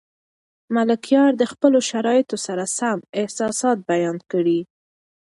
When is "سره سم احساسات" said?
2.45-3.77